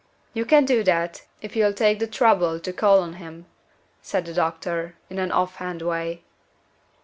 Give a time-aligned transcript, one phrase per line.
[0.33, 3.45] "You can do that, if you'll take the trouble to call on him,"
[4.01, 6.23] said the doctor, in an off hand way.